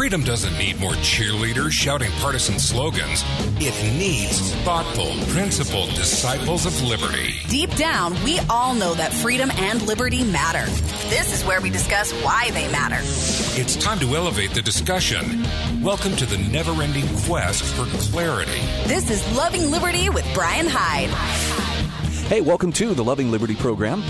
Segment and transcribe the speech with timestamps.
[0.00, 3.22] Freedom doesn't need more cheerleaders shouting partisan slogans.
[3.58, 7.34] It needs thoughtful, principled disciples of liberty.
[7.50, 10.64] Deep down, we all know that freedom and liberty matter.
[11.10, 12.96] This is where we discuss why they matter.
[13.60, 15.44] It's time to elevate the discussion.
[15.82, 18.58] Welcome to the never ending quest for clarity.
[18.86, 21.10] This is Loving Liberty with Brian Hyde.
[22.28, 24.02] Hey, welcome to the Loving Liberty program.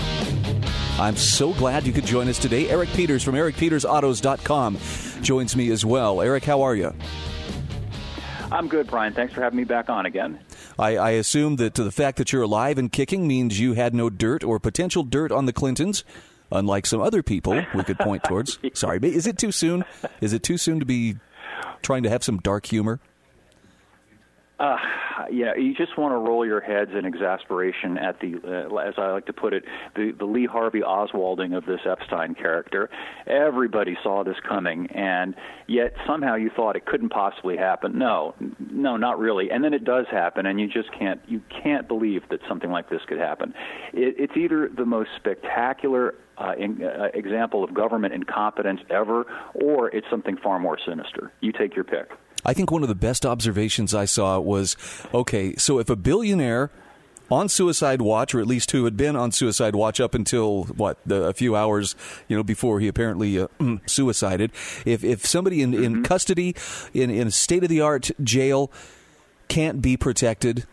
[0.97, 2.69] I'm so glad you could join us today.
[2.69, 4.77] Eric Peters from ericpetersautos.com
[5.21, 6.21] joins me as well.
[6.21, 6.93] Eric, how are you?
[8.51, 9.13] I'm good, Brian.
[9.13, 10.39] Thanks for having me back on again.
[10.77, 14.09] I, I assume that the fact that you're alive and kicking means you had no
[14.09, 16.03] dirt or potential dirt on the Clintons,
[16.51, 18.59] unlike some other people we could point towards.
[18.73, 19.85] Sorry, but is it too soon?
[20.19, 21.15] Is it too soon to be
[21.81, 22.99] trying to have some dark humor?
[24.61, 24.77] Uh,
[25.31, 29.09] yeah, you just want to roll your heads in exasperation at the, uh, as I
[29.09, 29.63] like to put it,
[29.95, 32.87] the, the Lee Harvey Oswalding of this Epstein character.
[33.25, 35.33] Everybody saw this coming, and
[35.67, 37.97] yet somehow you thought it couldn't possibly happen.
[37.97, 39.49] No, no, not really.
[39.49, 42.87] And then it does happen, and you just can't, you can't believe that something like
[42.87, 43.55] this could happen.
[43.93, 49.25] It, it's either the most spectacular uh, in, uh, example of government incompetence ever,
[49.55, 51.31] or it's something far more sinister.
[51.41, 52.11] You take your pick.
[52.45, 54.75] I think one of the best observations I saw was
[55.13, 56.71] okay, so if a billionaire
[57.31, 60.97] on suicide watch, or at least who had been on suicide watch up until what
[61.05, 61.95] the, a few hours,
[62.27, 63.47] you know, before he apparently uh,
[63.85, 64.51] suicided.
[64.85, 65.83] If if somebody in, mm-hmm.
[65.83, 66.55] in custody
[66.93, 68.71] in in a state of the art jail
[69.47, 70.65] can't be protected,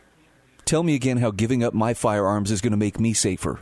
[0.64, 3.60] tell me again how giving up my firearms is going to make me safer.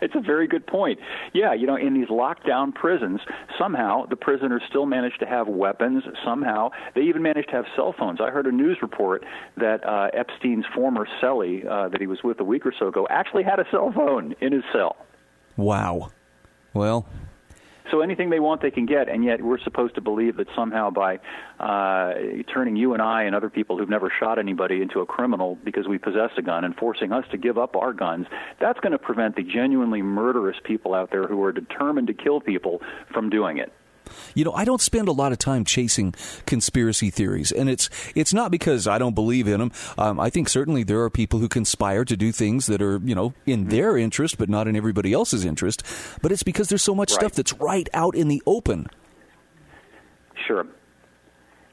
[0.00, 0.98] It's a very good point.
[1.32, 3.20] Yeah, you know, in these lockdown prisons,
[3.58, 6.04] somehow the prisoners still manage to have weapons.
[6.24, 8.20] Somehow they even manage to have cell phones.
[8.20, 9.24] I heard a news report
[9.56, 13.06] that uh, Epstein's former cellie uh, that he was with a week or so ago
[13.10, 14.96] actually had a cell phone in his cell.
[15.56, 16.10] Wow.
[16.74, 17.06] Well,
[17.90, 20.90] so anything they want, they can get, and yet we're supposed to believe that somehow
[20.90, 21.18] by
[21.58, 22.14] uh,
[22.52, 25.86] turning you and I and other people who've never shot anybody into a criminal because
[25.86, 28.26] we possess a gun and forcing us to give up our guns,
[28.60, 32.40] that's going to prevent the genuinely murderous people out there who are determined to kill
[32.40, 32.80] people
[33.12, 33.72] from doing it.
[34.34, 36.14] You know, I don't spend a lot of time chasing
[36.46, 39.72] conspiracy theories, and it's it's not because I don't believe in them.
[39.96, 43.14] Um, I think certainly there are people who conspire to do things that are you
[43.14, 43.70] know in mm-hmm.
[43.70, 45.82] their interest, but not in everybody else's interest.
[46.22, 47.20] But it's because there's so much right.
[47.20, 48.86] stuff that's right out in the open.
[50.46, 50.66] Sure.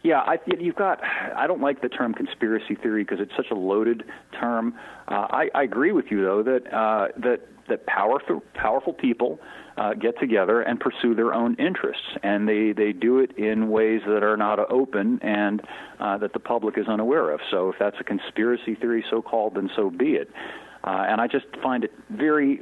[0.05, 1.03] Yeah, I, you've got.
[1.03, 4.03] I don't like the term conspiracy theory because it's such a loaded
[4.39, 4.75] term.
[5.07, 7.39] Uh, I, I agree with you though that uh, that
[7.69, 9.39] that powerful powerful people
[9.77, 14.01] uh, get together and pursue their own interests, and they they do it in ways
[14.05, 15.63] that are not open and
[15.99, 17.39] uh, that the public is unaware of.
[17.49, 20.29] So if that's a conspiracy theory, so called, then so be it.
[20.83, 22.61] Uh, and I just find it very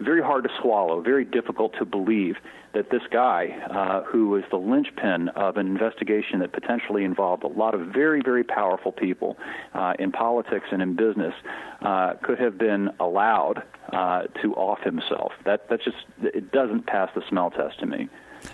[0.00, 2.36] very hard to swallow, very difficult to believe
[2.72, 7.48] that this guy, uh, who was the linchpin of an investigation that potentially involved a
[7.48, 9.36] lot of very, very powerful people
[9.74, 11.34] uh, in politics and in business,
[11.82, 13.62] uh, could have been allowed
[13.92, 15.32] uh, to off himself.
[15.44, 18.08] That that's just it doesn't pass the smell test to me.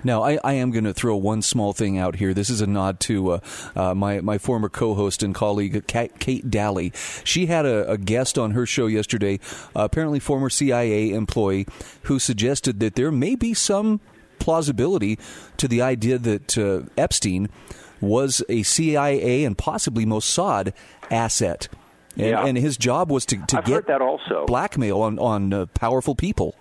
[0.05, 2.35] Now, I, I am going to throw one small thing out here.
[2.35, 3.41] This is a nod to uh,
[3.75, 6.93] uh, my my former co-host and colleague Kate Dalley.
[7.25, 9.41] She had a, a guest on her show yesterday,
[9.75, 11.67] uh, apparently former CIA employee,
[12.03, 14.01] who suggested that there may be some
[14.39, 15.19] plausibility
[15.57, 17.49] to the idea that uh, Epstein
[18.01, 20.73] was a CIA and possibly Mossad
[21.11, 21.69] asset.
[22.17, 22.47] And, yeah.
[22.47, 24.47] and his job was to, to get that also.
[24.47, 26.55] blackmail on, on uh, powerful people.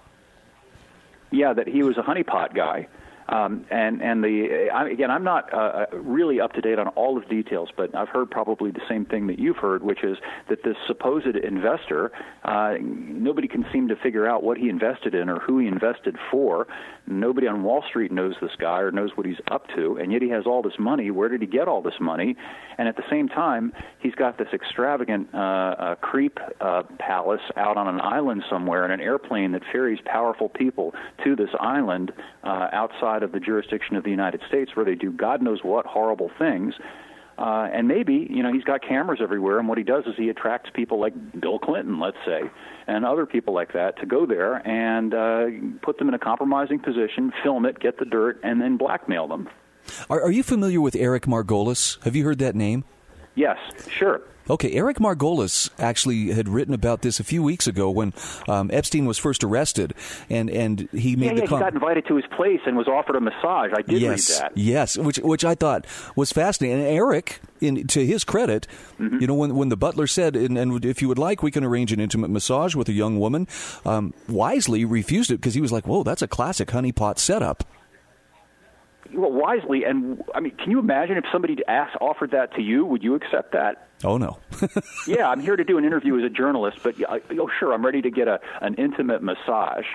[1.32, 2.88] Yeah, that he was a honeypot guy.
[3.28, 6.90] Um, and and the I, again, I'm not uh, uh, really up to date on
[6.90, 10.04] all of the details, but I've heard probably the same thing that you've heard, which
[10.04, 10.18] is
[10.50, 12.12] that this supposed investor,
[12.44, 16.18] uh, nobody can seem to figure out what he invested in or who he invested
[16.30, 16.68] for.
[17.08, 20.22] Nobody on Wall Street knows this guy or knows what he's up to, and yet
[20.22, 21.10] he has all this money.
[21.10, 22.36] Where did he get all this money?
[22.78, 27.78] And at the same time, he's got this extravagant uh, uh, creep uh, palace out
[27.78, 30.94] on an island somewhere in an airplane that ferries powerful people
[31.24, 32.12] to this island
[32.44, 35.86] uh, outside of the jurisdiction of the United States, where they do God knows what
[35.86, 36.74] horrible things.
[37.38, 40.30] Uh, and maybe you know he's got cameras everywhere, and what he does is he
[40.30, 42.42] attracts people like Bill Clinton, let's say,
[42.88, 45.46] and other people like that to go there and uh,
[45.82, 49.50] put them in a compromising position, film it, get the dirt, and then blackmail them.
[50.10, 52.02] Are, are you familiar with Eric Margolis?
[52.04, 52.86] Have you heard that name?
[53.36, 53.58] Yes,
[53.90, 54.22] sure.
[54.48, 58.14] Okay, Eric Margolis actually had written about this a few weeks ago when
[58.48, 59.96] um, Epstein was first arrested,
[60.30, 62.78] and and he made yeah, the yeah, com- he got invited to his place and
[62.78, 63.72] was offered a massage.
[63.76, 64.58] I did yes, read that.
[64.58, 66.80] Yes, which which I thought was fascinating.
[66.80, 68.68] And Eric, in to his credit,
[69.00, 69.18] mm-hmm.
[69.20, 71.64] you know, when when the butler said, and, and, if you would like, we can
[71.64, 73.48] arrange an intimate massage with a young woman,
[73.84, 77.64] um, wisely refused it because he was like, "Whoa, that's a classic honeypot setup."
[79.14, 79.84] Well, wisely.
[79.84, 82.86] And I mean, can you imagine if somebody asked, offered that to you?
[82.86, 83.88] Would you accept that?
[84.04, 84.40] Oh no.
[85.08, 87.86] yeah, I'm here to do an interview as a journalist, but I, oh sure, I'm
[87.86, 89.86] ready to get a an intimate massage.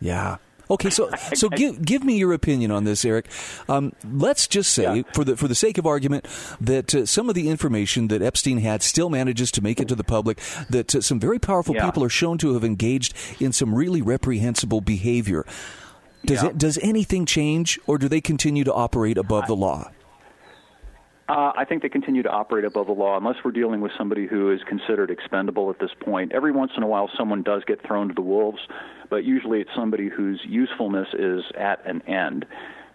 [0.00, 0.36] Yeah.
[0.70, 3.26] Okay, so so give give me your opinion on this, Eric.
[3.68, 5.02] Um, let's just say, yeah.
[5.12, 6.26] for the for the sake of argument,
[6.60, 9.94] that uh, some of the information that Epstein had still manages to make it to
[9.94, 10.40] the public.
[10.70, 11.86] That uh, some very powerful yeah.
[11.86, 15.44] people are shown to have engaged in some really reprehensible behavior.
[16.28, 16.50] Does yeah.
[16.50, 19.90] it, does anything change, or do they continue to operate above the law?
[21.26, 24.26] Uh, I think they continue to operate above the law unless we're dealing with somebody
[24.26, 26.32] who is considered expendable at this point.
[26.32, 28.60] Every once in a while, someone does get thrown to the wolves,
[29.08, 32.46] but usually it's somebody whose usefulness is at an end.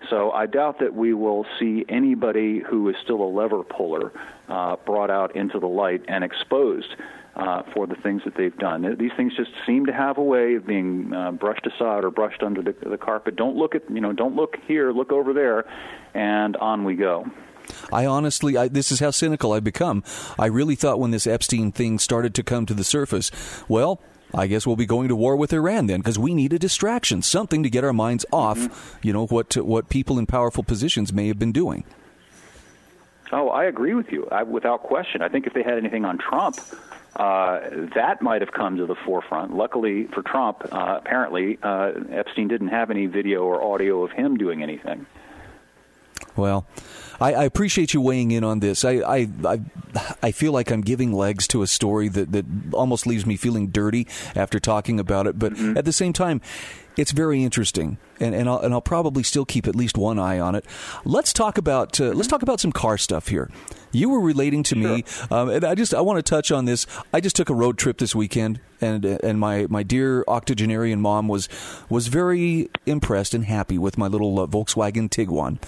[0.10, 4.12] So I doubt that we will see anybody who is still a lever puller
[4.48, 6.96] uh, brought out into the light and exposed.
[7.36, 8.96] Uh, for the things that they've done.
[9.00, 12.44] These things just seem to have a way of being uh, brushed aside or brushed
[12.44, 13.36] under the, the carpet.
[13.36, 15.66] Don't look at you know, don't look here, look over there,
[16.14, 17.26] and on we go.
[17.92, 20.04] I honestly, I, this is how cynical I've become.
[20.38, 23.32] I really thought when this Epstein thing started to come to the surface,
[23.68, 24.00] well,
[24.32, 27.24] I guess we'll be going to war with Iran then, because we need a distraction,
[27.24, 29.08] something to get our minds off, mm-hmm.
[29.08, 31.84] you know, what what people in powerful positions may have been doing.
[33.32, 35.24] Oh, I agree with you, I, without question.
[35.24, 36.60] I think if they had anything on Trump,
[37.16, 37.60] uh,
[37.96, 39.56] that might have come to the forefront.
[39.56, 44.38] Luckily for Trump, uh, apparently uh, Epstein didn't have any video or audio of him
[44.38, 45.06] doing anything.
[46.36, 46.66] Well,
[47.22, 48.84] I, I, appreciate you weighing in on this.
[48.84, 49.62] I, I, I,
[50.24, 53.68] I, feel like I'm giving legs to a story that, that almost leaves me feeling
[53.68, 55.38] dirty after talking about it.
[55.38, 55.78] But mm-hmm.
[55.78, 56.42] at the same time,
[56.98, 60.40] it's very interesting, and, and, I'll, and I'll probably still keep at least one eye
[60.40, 60.66] on it.
[61.06, 63.50] Let's talk about uh, let's talk about some car stuff here.
[63.92, 64.96] You were relating to sure.
[64.96, 66.86] me, um, and I just I want to touch on this.
[67.14, 71.28] I just took a road trip this weekend, and and my, my dear octogenarian mom
[71.28, 71.50] was
[71.90, 75.60] was very impressed and happy with my little uh, Volkswagen Tiguan.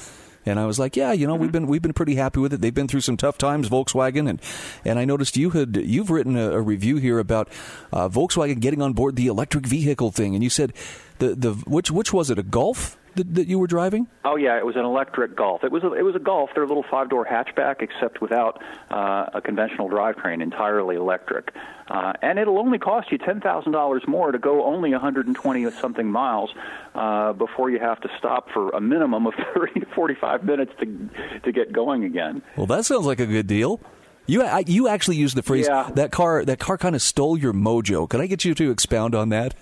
[0.45, 1.41] And I was like, yeah, you know, mm-hmm.
[1.41, 2.61] we've been we've been pretty happy with it.
[2.61, 4.41] They've been through some tough times, Volkswagen, and
[4.83, 7.49] and I noticed you had you've written a, a review here about
[7.91, 10.73] uh, Volkswagen getting on board the electric vehicle thing, and you said
[11.19, 14.07] the the which which was it a Golf that, that you were driving?
[14.23, 15.63] Oh yeah, it was an electric Golf.
[15.63, 16.51] It was a, it was a Golf.
[16.53, 21.53] They're a little five door hatchback, except without uh, a conventional drivetrain, entirely electric.
[21.87, 26.11] Uh, and it'll only cost you ten thousand dollars more to go only 120 something
[26.11, 26.51] miles
[26.93, 31.09] uh, before you have to stop for a minimum of 30 to 45 minutes to
[31.43, 32.41] to get going again.
[32.55, 33.79] Well, that sounds like a good deal.
[34.27, 35.89] You you actually used the phrase yeah.
[35.95, 38.09] that car that car kind of stole your mojo.
[38.09, 39.53] Can I get you to expound on that?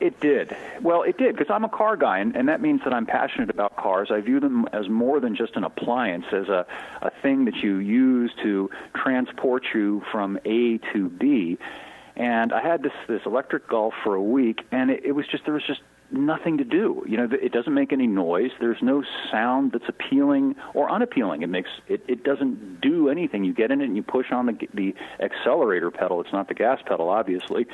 [0.00, 0.56] It, did.
[0.80, 3.50] Well, it did because I'm a car guy, and, and that means that I'm passionate
[3.50, 4.10] about cars.
[4.10, 6.66] I view them as more than just an appliance, as a,
[7.02, 11.58] a thing that you use to transport you from A to B.
[12.16, 15.44] And I had this this electric Golf for a week, and it, it was just
[15.44, 15.80] there was just
[16.14, 17.04] nothing to do.
[17.06, 18.50] You know, it doesn't make any noise.
[18.60, 21.42] There's no sound that's appealing or unappealing.
[21.42, 23.44] It makes it, it doesn't do anything.
[23.44, 26.20] You get in it and you push on the the accelerator pedal.
[26.20, 27.66] It's not the gas pedal, obviously,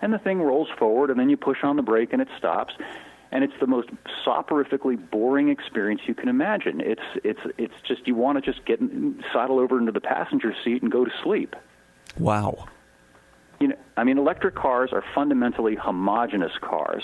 [0.00, 2.74] and the thing rolls forward, and then you push on the brake and it stops.
[3.30, 3.90] And it's the most
[4.26, 6.80] soporifically boring experience you can imagine.
[6.80, 10.54] It's it's it's just you want to just get in sidle over into the passenger
[10.64, 11.54] seat and go to sleep.
[12.18, 12.68] Wow.
[13.60, 17.02] You know, I mean, electric cars are fundamentally homogeneous cars.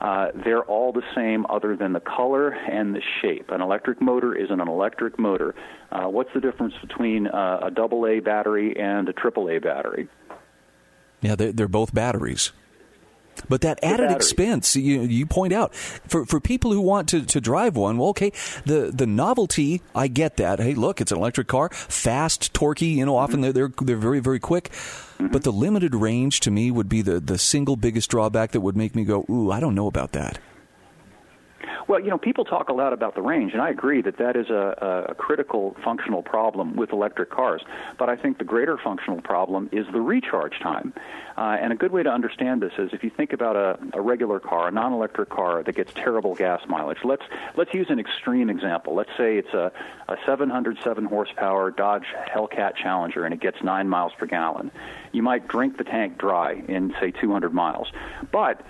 [0.00, 3.50] Uh, they're all the same other than the color and the shape.
[3.50, 5.54] An electric motor is an electric motor.
[5.92, 10.08] Uh, what's the difference between uh, a double A battery and a triple A battery?
[11.20, 12.52] Yeah, they're, they're both batteries.
[13.48, 17.40] But that added expense, you, you point out, for, for people who want to, to
[17.40, 18.32] drive one, well, okay,
[18.66, 20.58] the, the novelty, I get that.
[20.58, 23.52] Hey, look, it's an electric car, fast, torquey, you know, often mm-hmm.
[23.52, 24.70] they're, they're, they're very, very quick.
[24.70, 25.28] Mm-hmm.
[25.28, 28.76] But the limited range to me would be the, the single biggest drawback that would
[28.76, 30.38] make me go, ooh, I don't know about that.
[31.88, 34.36] Well, you know, people talk a lot about the range, and I agree that that
[34.36, 37.62] is a, a critical functional problem with electric cars.
[37.98, 40.92] But I think the greater functional problem is the recharge time.
[41.36, 44.00] Uh, and a good way to understand this is if you think about a, a
[44.00, 46.98] regular car, a non-electric car that gets terrible gas mileage.
[47.04, 47.22] Let's
[47.56, 48.94] let's use an extreme example.
[48.94, 49.72] Let's say it's a,
[50.08, 54.70] a 707 horsepower Dodge Hellcat Challenger, and it gets nine miles per gallon.
[55.12, 57.90] You might drink the tank dry in say 200 miles,
[58.30, 58.60] but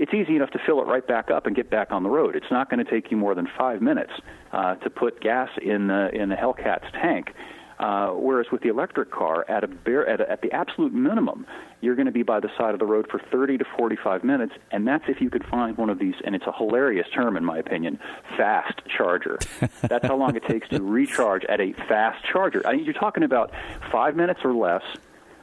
[0.00, 2.34] it's easy enough to fill it right back up and get back on the road.
[2.34, 4.12] It's not going to take you more than five minutes
[4.50, 7.34] uh, to put gas in the in the Hellcat's tank.
[7.78, 11.46] Uh, whereas with the electric car, at a bare, at, a, at the absolute minimum,
[11.80, 14.52] you're going to be by the side of the road for 30 to 45 minutes,
[14.70, 16.14] and that's if you could find one of these.
[16.22, 17.98] And it's a hilarious term, in my opinion,
[18.36, 19.38] fast charger.
[19.80, 22.66] that's how long it takes to recharge at a fast charger.
[22.66, 23.50] I mean, you're talking about
[23.90, 24.82] five minutes or less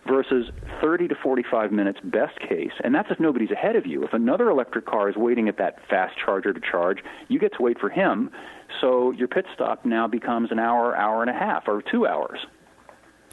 [0.07, 0.49] versus
[0.81, 2.71] 30 to 45 minutes best case.
[2.83, 4.03] And that's if nobody's ahead of you.
[4.03, 7.61] If another electric car is waiting at that fast charger to charge, you get to
[7.61, 8.31] wait for him.
[8.81, 12.39] so your pit stop now becomes an hour, hour and a half, or two hours.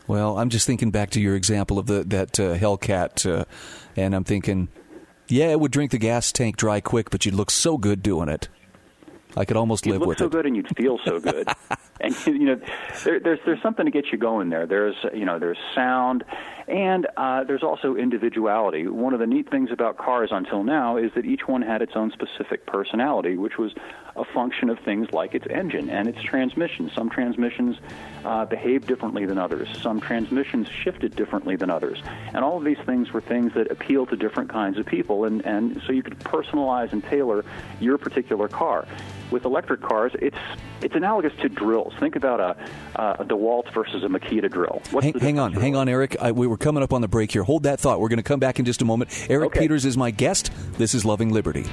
[0.06, 3.44] Well, I'm just thinking back to your example of the that uh, Hellcat, uh,
[3.96, 4.68] and I'm thinking,
[5.28, 8.28] yeah, it would drink the gas tank dry quick, but you'd look so good doing
[8.28, 8.48] it.
[9.36, 10.32] I could almost you'd live look with so it.
[10.32, 11.48] good, and you'd feel so good.
[12.00, 12.60] and you know,
[13.04, 14.66] there, there's there's something to get you going there.
[14.66, 16.24] There's you know, there's sound,
[16.66, 18.86] and uh, there's also individuality.
[18.86, 21.92] One of the neat things about cars until now is that each one had its
[21.94, 23.74] own specific personality, which was
[24.16, 26.90] a function of things like its engine and its transmission.
[26.94, 27.76] Some transmissions
[28.24, 29.68] uh, behaved differently than others.
[29.82, 32.02] Some transmissions shifted differently than others.
[32.32, 35.24] And all of these things were things that appeal to different kinds of people.
[35.24, 37.44] And, and so you could personalize and tailor
[37.80, 38.86] your particular car.
[39.30, 40.36] With electric cars, it's
[40.82, 41.92] it's analogous to drills.
[42.00, 44.82] Think about a, a DeWalt versus a Makita drill.
[44.90, 46.16] What's Hang, hang on, difference, hang on, Eric.
[46.20, 47.42] I, we were coming up on the break here.
[47.42, 48.00] Hold that thought.
[48.00, 49.26] We're going to come back in just a moment.
[49.28, 49.60] Eric Okay.
[49.60, 50.50] Peters is my guest.
[50.78, 51.64] This is Loving Liberty.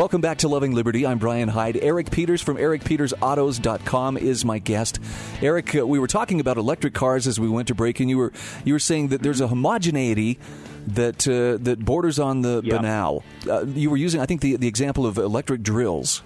[0.00, 1.04] Welcome back to Loving Liberty.
[1.04, 1.76] I'm Brian Hyde.
[1.76, 4.98] Eric Peters from ericpetersautos.com is my guest.
[5.42, 8.16] Eric, uh, we were talking about electric cars as we went to break, and you
[8.16, 8.32] were
[8.64, 10.38] you were saying that there's a homogeneity
[10.86, 12.78] that uh, that borders on the Yeah.
[12.78, 13.22] banal.
[13.46, 16.22] Uh, you were using, I think, the the example of electric drills.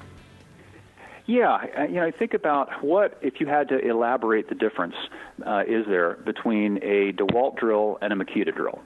[1.27, 4.95] Yeah, you know, think about what if you had to elaborate the difference
[5.45, 8.83] uh, is there between a DeWalt drill and a Makita drill?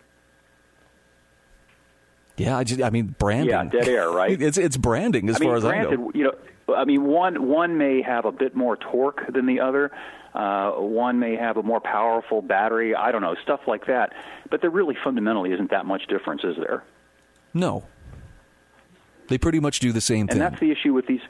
[2.38, 3.50] Yeah, I, just, I mean branding.
[3.50, 4.40] Yeah, dead air, right?
[4.42, 6.12] it's it's branding as I mean, far as granted, I know.
[6.14, 9.90] you know, I mean, one one may have a bit more torque than the other.
[10.34, 12.94] Uh, one may have a more powerful battery.
[12.94, 14.12] I don't know, stuff like that.
[14.50, 16.84] But there really fundamentally isn't that much difference, is there?
[17.54, 17.84] No,
[19.28, 20.42] they pretty much do the same And thing.
[20.42, 21.20] And that's the issue with these.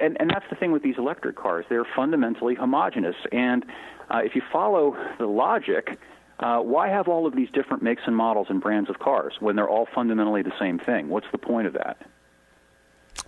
[0.00, 1.66] And, and that's the thing with these electric cars.
[1.68, 3.16] They're fundamentally homogeneous.
[3.32, 3.64] And
[4.08, 5.98] uh, if you follow the logic,
[6.40, 9.56] uh, why have all of these different makes and models and brands of cars when
[9.56, 11.08] they're all fundamentally the same thing?
[11.08, 11.98] What's the point of that?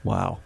[0.05, 0.41] wow.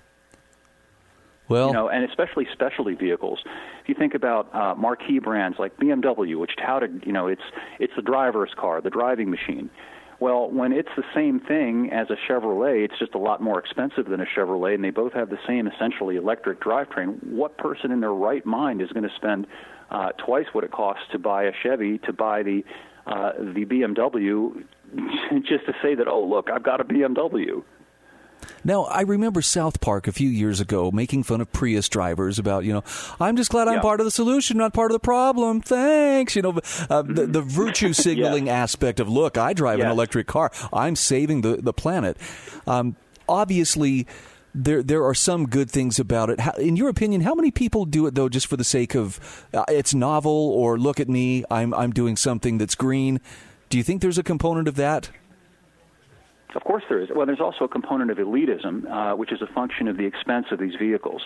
[1.49, 3.39] Well, you know, and especially specialty vehicles.
[3.81, 7.43] If you think about uh, marquee brands like BMW, which touted, you know, it's
[7.79, 9.71] it's the driver's car, the driving machine.
[10.19, 14.07] Well, when it's the same thing as a Chevrolet, it's just a lot more expensive
[14.07, 17.23] than a Chevrolet, and they both have the same essentially electric drivetrain.
[17.23, 19.47] What person in their right mind is going to spend
[19.91, 22.65] uh, twice what it costs to buy a Chevy to buy the
[23.07, 24.65] uh, the BMW
[25.49, 27.63] just to say that, oh look, I've got a BMW.
[28.65, 32.65] Now, I remember South Park a few years ago making fun of Prius drivers about,
[32.65, 32.85] you know,
[33.19, 33.81] I'm just glad I'm Yeah.
[33.81, 35.61] part of the solution, not part of the problem.
[35.63, 36.37] Thanks.
[36.37, 40.51] You know, uh, the, the virtue signaling aspect of, look, I drive an electric car.
[40.73, 42.17] I'm saving the, the planet.
[42.67, 42.97] Um,
[43.29, 44.07] obviously,
[44.57, 46.41] there there are some good things about it.
[46.41, 49.47] How, in your opinion, how many people do it though, just for the sake of
[49.53, 53.21] uh, it's novel or look at me, I'm I'm doing something that's green?
[53.69, 55.11] Do you think there's a component of that?
[56.55, 57.11] Of course, there is.
[57.15, 60.47] Well, there's also a component of elitism, uh, which is a function of the expense
[60.51, 61.21] of these vehicles.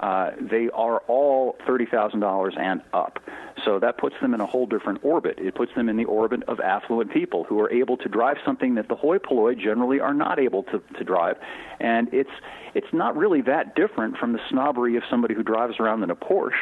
[0.00, 3.18] Uh, they are all thirty thousand dollars and up,
[3.66, 5.38] so that puts them in a whole different orbit.
[5.38, 8.76] It puts them in the orbit of affluent people who are able to drive something
[8.76, 11.36] that the hoi polloi generally are not able to, to drive,
[11.80, 12.30] and it's
[12.74, 16.16] it's not really that different from the snobbery of somebody who drives around in a
[16.16, 16.52] Porsche.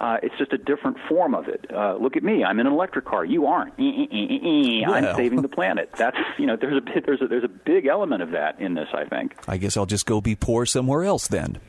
[0.00, 1.66] Uh, it's just a different form of it.
[1.70, 3.22] Uh, look at me; I'm in an electric car.
[3.22, 3.74] You aren't.
[3.78, 4.90] Eh, eh, eh, eh.
[4.90, 5.90] I'm saving the planet.
[5.98, 8.72] That's you know there's a bit, there's a there's a big element of that in
[8.72, 8.88] this.
[8.94, 9.34] I think.
[9.46, 11.60] I guess I'll just go be poor somewhere else then.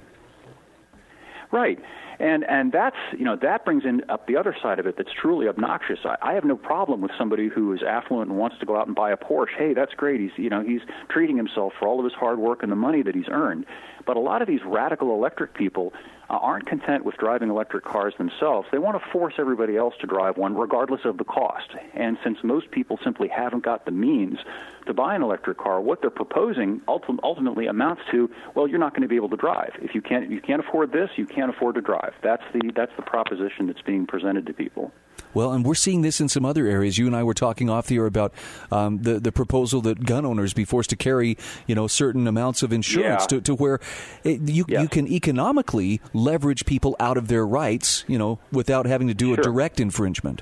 [1.51, 1.79] Right.
[2.20, 5.10] And and that's you know that brings in up the other side of it that's
[5.20, 6.00] truly obnoxious.
[6.03, 8.88] I, I have no problem with somebody who is affluent and wants to go out
[8.88, 9.58] and buy a Porsche.
[9.58, 10.20] Hey, that's great.
[10.20, 13.01] He's you know he's treating himself for all of his hard work and the money
[13.01, 13.65] that he's earned.
[14.06, 15.94] But a lot of these radical electric people
[16.30, 18.68] uh, aren't content with driving electric cars themselves.
[18.72, 21.70] They want to force everybody else to drive one, regardless of the cost.
[21.94, 24.40] And since most people simply haven't got the means
[24.86, 28.94] to buy an electric car, what they're proposing ulti- ultimately amounts to, well, you're not
[28.94, 29.74] going to be able to drive.
[29.82, 32.14] If you can't, you can't afford this, you can't afford to drive.
[32.22, 34.92] That's the that's the proposition that's being presented to people.
[35.34, 36.98] Well, and we're seeing this in some other areas.
[36.98, 38.34] You and I were talking off the air about
[38.72, 42.64] um, the the proposal that gun owners be forced to carry, you know, certain amounts
[42.64, 43.28] of insurance Yeah.
[43.28, 43.80] to, to where
[44.24, 44.82] it, you Yes.
[44.82, 49.34] you can economically leverage people out of their rights, you know, without having to do
[49.34, 50.42] a direct infringement.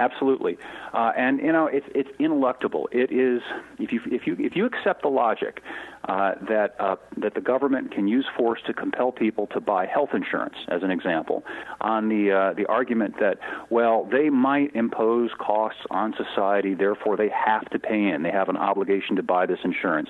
[0.00, 0.56] Absolutely,
[0.94, 2.86] uh, and you know it's it's ineluctable.
[2.90, 3.42] It is
[3.78, 5.60] if you if you if you accept the logic
[6.08, 10.10] uh, that uh, that the government can use force to compel people to buy health
[10.14, 11.44] insurance, as an example,
[11.82, 13.38] on the uh, the argument that
[13.68, 18.48] well they might impose costs on society, therefore they have to pay in, they have
[18.48, 20.08] an obligation to buy this insurance.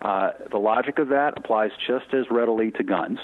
[0.00, 3.18] Uh, the logic of that applies just as readily to guns.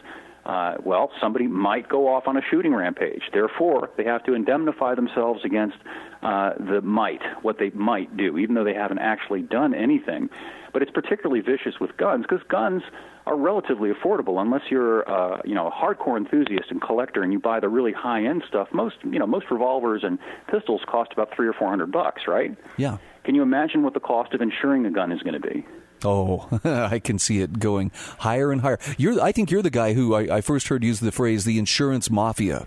[0.45, 3.23] Uh, well, somebody might go off on a shooting rampage.
[3.33, 5.77] Therefore, they have to indemnify themselves against
[6.23, 10.29] uh, the might, what they might do, even though they haven't actually done anything.
[10.73, 12.83] But it's particularly vicious with guns because guns
[13.27, 17.39] are relatively affordable unless you're uh, you know a hardcore enthusiast and collector and you
[17.39, 18.69] buy the really high end stuff.
[18.73, 20.19] Most you know most revolvers and
[20.51, 22.57] pistols cost about three or four hundred bucks, right?
[22.79, 22.99] Yeah.
[23.25, 25.65] Can you imagine what the cost of insuring a gun is going to be?
[26.05, 28.79] Oh, I can see it going higher and higher.
[28.97, 31.59] You're, I think you're the guy who I, I first heard use the phrase "the
[31.59, 32.67] insurance mafia."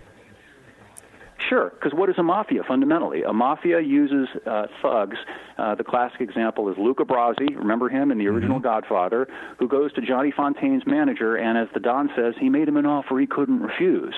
[1.48, 3.22] Sure, because what is a mafia fundamentally?
[3.22, 5.16] A mafia uses uh, thugs.
[5.58, 7.54] Uh, the classic example is Luca Brasi.
[7.56, 8.64] Remember him in the original mm-hmm.
[8.64, 9.28] Godfather,
[9.58, 12.86] who goes to Johnny Fontane's manager, and as the Don says, he made him an
[12.86, 14.14] offer he couldn't refuse.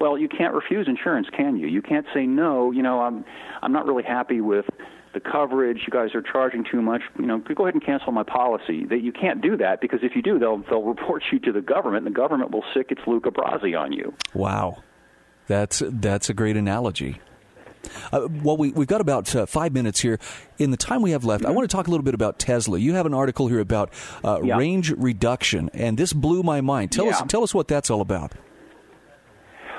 [0.00, 1.68] Well, you can't refuse insurance, can you?
[1.68, 2.70] You can't say no.
[2.70, 3.24] You know, I'm
[3.62, 4.66] I'm not really happy with
[5.16, 5.78] the coverage.
[5.86, 7.00] You guys are charging too much.
[7.18, 8.84] You know, go ahead and cancel my policy.
[8.84, 11.62] That you can't do that because if you do, they'll they'll report you to the
[11.62, 14.14] government, and the government will sic its Luca Brasi on you.
[14.34, 14.82] Wow.
[15.46, 17.20] That's that's a great analogy.
[18.12, 20.18] Uh, well, we, we've got about uh, five minutes here.
[20.58, 21.52] In the time we have left, mm-hmm.
[21.52, 22.78] I want to talk a little bit about Tesla.
[22.78, 23.92] You have an article here about
[24.24, 24.56] uh, yeah.
[24.56, 26.90] range reduction, and this blew my mind.
[26.90, 27.12] Tell yeah.
[27.12, 28.32] us tell us what that's all about.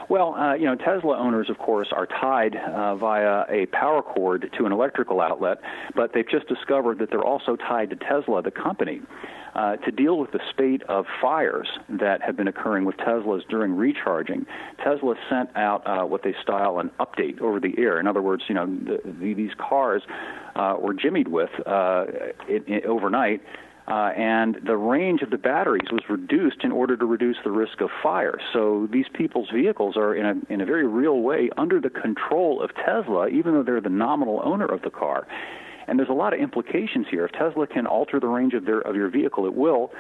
[0.09, 4.49] Well, uh, you know, Tesla owners, of course, are tied uh, via a power cord
[4.57, 5.57] to an electrical outlet,
[5.95, 9.01] but they've just discovered that they're also tied to Tesla, the company.
[9.53, 13.75] Uh, to deal with the spate of fires that have been occurring with Teslas during
[13.75, 14.45] recharging,
[14.83, 17.99] Tesla sent out uh, what they style an update over the air.
[17.99, 20.03] In other words, you know, the, the, these cars
[20.55, 22.05] uh, were jimmied with uh,
[22.47, 23.41] it, it, overnight.
[23.87, 27.79] Uh, and the range of the batteries was reduced in order to reduce the risk
[27.79, 28.37] of fire.
[28.51, 32.61] So these people's vehicles are, in a, in a very real way, under the control
[32.61, 35.25] of Tesla, even though they're the nominal owner of the car.
[35.87, 37.23] And there's a lot of implications here.
[37.23, 39.91] If Tesla can alter the range of their of your vehicle, it will.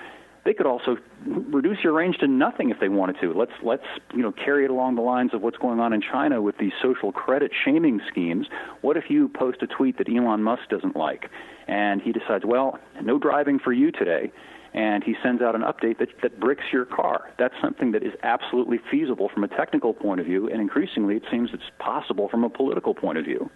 [0.47, 3.33] They could also reduce your range to nothing if they wanted to.
[3.33, 6.41] Let's let's you know carry it along the lines of what's going on in China
[6.41, 8.47] with these social credit shaming schemes.
[8.79, 11.29] What if you post a tweet that Elon Musk doesn't like,
[11.67, 14.31] and he decides, well, no driving for you today,
[14.73, 17.29] and he sends out an update that, that bricks your car.
[17.37, 21.23] That's something that is absolutely feasible from a technical point of view, and increasingly it
[21.29, 23.51] seems it's possible from a political point of view.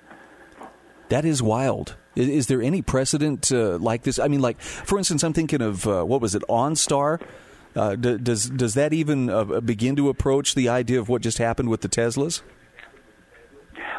[1.07, 1.95] That is wild.
[2.15, 4.19] Is, is there any precedent uh, like this?
[4.19, 7.21] I mean, like for instance, I'm thinking of uh, what was it, OnStar.
[7.75, 11.37] Uh, d- does does that even uh, begin to approach the idea of what just
[11.37, 12.41] happened with the Teslas?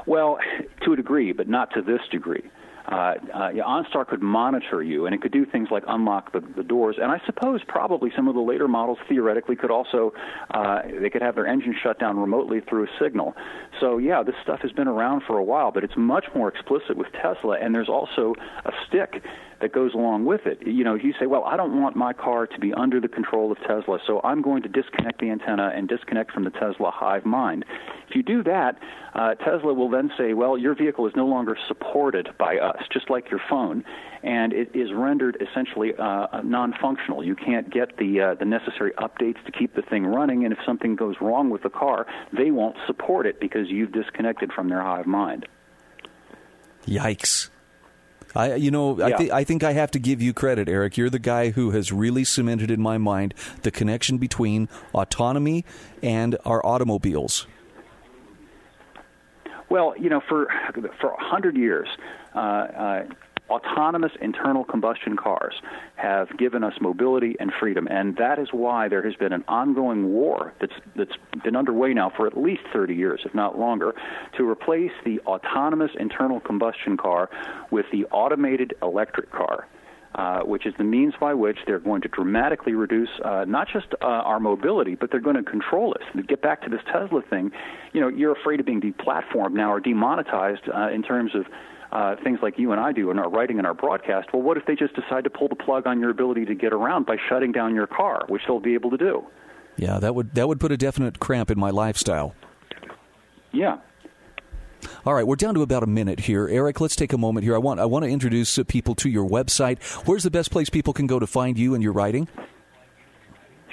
[0.04, 0.38] Well,
[0.84, 2.50] to a degree, but not to this degree
[2.86, 6.62] uh, uh, OnStar could monitor you, and it could do things like unlock the, the
[6.62, 6.96] doors.
[7.00, 10.12] And I suppose probably some of the later models theoretically could also
[10.50, 13.34] uh, they could have their engine shut down remotely through a signal.
[13.80, 16.96] So yeah, this stuff has been around for a while, but it's much more explicit
[16.96, 17.58] with Tesla.
[17.60, 19.22] And there's also a stick
[19.62, 20.58] that goes along with it.
[20.66, 23.50] You know, you say, well, I don't want my car to be under the control
[23.50, 27.24] of Tesla, so I'm going to disconnect the antenna and disconnect from the Tesla hive
[27.24, 27.64] mind.
[28.08, 28.78] If you do that,
[29.14, 33.08] uh, Tesla will then say, well, your vehicle is no longer supported by us, just
[33.08, 33.84] like your phone,
[34.22, 37.24] and it is rendered essentially uh, non-functional.
[37.24, 40.58] You can't get the uh, the necessary updates to keep the thing running, and if
[40.66, 44.82] something goes wrong with the car, they won't support it because you've disconnected from their
[44.82, 45.46] hive mind.
[46.86, 47.51] Yikes.
[48.34, 49.06] I, you know, yeah.
[49.06, 50.96] I, th- I think I have to give you credit, Eric.
[50.96, 55.64] You're the guy who has really cemented in my mind the connection between autonomy
[56.02, 57.46] and our automobiles.
[59.68, 60.48] Well, you know, for
[61.00, 61.88] for a hundred years,
[62.34, 63.04] uh, uh,
[63.52, 65.54] autonomous internal combustion cars
[65.96, 70.12] have given us mobility and freedom, and that is why there has been an ongoing
[70.12, 73.94] war that's that's been underway now for at least 30 years, if not longer,
[74.36, 77.28] to replace the autonomous internal combustion car
[77.70, 79.68] with the automated electric car.
[80.14, 83.86] Uh, which is the means by which they're going to dramatically reduce uh, not just
[84.02, 86.24] uh, our mobility, but they're going to control us.
[86.28, 87.50] Get back to this Tesla thing,
[87.94, 91.46] you know, you're afraid of being deplatformed now or demonetized uh, in terms of
[91.92, 94.28] uh, things like you and I do in our writing and our broadcast.
[94.32, 96.72] Well, what if they just decide to pull the plug on your ability to get
[96.72, 99.26] around by shutting down your car, which they'll be able to do?
[99.76, 102.34] Yeah, that would that would put a definite cramp in my lifestyle.
[103.52, 103.78] Yeah.
[105.06, 106.48] All right, we're down to about a minute here.
[106.48, 107.54] Eric, let's take a moment here.
[107.54, 109.82] I want I want to introduce people to your website.
[110.06, 112.28] Where's the best place people can go to find you and your writing?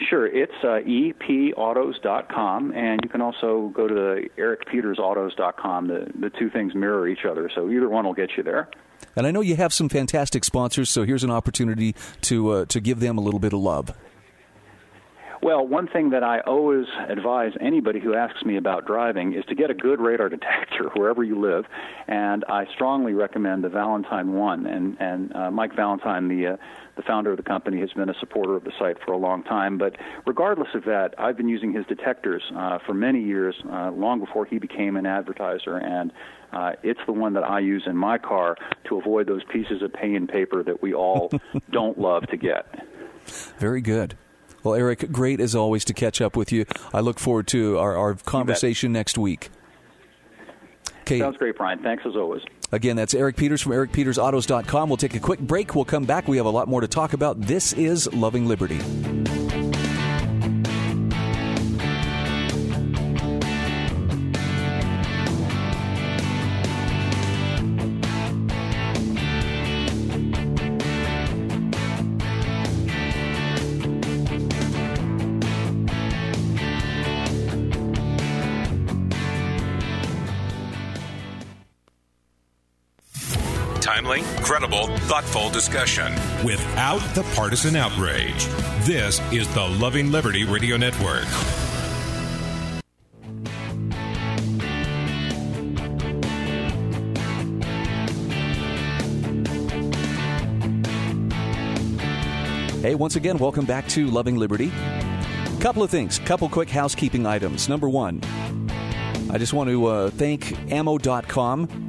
[0.07, 5.87] Sure, it's uh, epautos.com, and you can also go to ericpetersautos.com.
[5.87, 8.69] The, the two things mirror each other, so either one will get you there.
[9.15, 12.79] And I know you have some fantastic sponsors, so here's an opportunity to uh, to
[12.79, 13.93] give them a little bit of love.
[15.41, 19.55] Well, one thing that I always advise anybody who asks me about driving is to
[19.55, 21.65] get a good radar detector wherever you live,
[22.07, 24.65] and I strongly recommend the Valentine One.
[24.65, 26.57] And and uh, Mike Valentine, the uh,
[26.99, 29.41] the founder of the company, has been a supporter of the site for a long
[29.43, 29.77] time.
[29.77, 34.19] But regardless of that, I've been using his detectors uh, for many years, uh, long
[34.19, 36.11] before he became an advertiser, and
[36.51, 38.57] uh, it's the one that I use in my car
[38.89, 41.31] to avoid those pieces of pay and paper that we all
[41.71, 42.65] don't love to get.
[43.57, 44.17] Very good.
[44.61, 46.65] Well, Eric, great as always to catch up with you.
[46.93, 49.49] I look forward to our, our conversation next week.
[51.01, 51.19] Okay.
[51.19, 51.79] Sounds great, Brian.
[51.81, 52.41] Thanks as always.
[52.71, 54.89] Again, that's Eric Peters from ericpetersautos.com.
[54.89, 55.75] We'll take a quick break.
[55.75, 56.27] We'll come back.
[56.27, 57.41] We have a lot more to talk about.
[57.41, 58.79] This is Loving Liberty.
[85.09, 86.13] Thoughtful discussion
[86.45, 88.45] without the partisan outrage.
[88.85, 91.23] This is the Loving Liberty Radio Network.
[102.83, 104.71] Hey, once again, welcome back to Loving Liberty.
[105.59, 107.67] Couple of things, couple quick housekeeping items.
[107.67, 108.21] Number one,
[109.31, 111.88] I just want to uh, thank ammo.com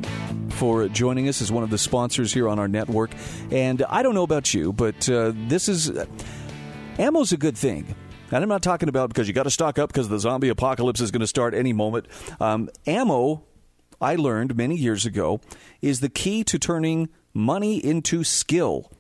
[0.61, 3.11] for joining us as one of the sponsors here on our network.
[3.51, 6.05] And I don't know about you, but uh, this is uh,
[6.99, 7.95] ammo's a good thing.
[8.31, 11.01] And I'm not talking about because you got to stock up because the zombie apocalypse
[11.01, 12.09] is going to start any moment.
[12.41, 13.43] Um, ammo,
[14.03, 15.41] I learned many years ago,
[15.81, 18.93] is the key to turning money into skill.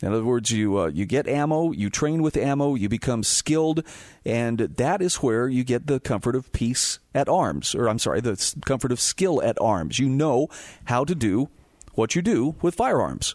[0.00, 3.82] In other words, you uh, you get ammo, you train with ammo, you become skilled,
[4.24, 8.20] and that is where you get the comfort of peace at arms, or I'm sorry,
[8.20, 9.98] the comfort of skill at arms.
[9.98, 10.48] You know
[10.84, 11.48] how to do
[11.94, 13.34] what you do with firearms.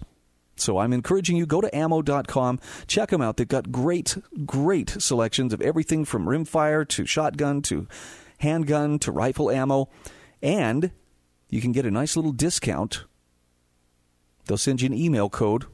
[0.56, 3.38] So I'm encouraging you go to ammo.com, check them out.
[3.38, 7.88] They've got great great selections of everything from rimfire to shotgun to
[8.39, 9.89] handgun to rifle ammo,
[10.41, 10.91] and
[11.49, 13.04] you can get a nice little discount.
[14.45, 15.65] They'll send you an email code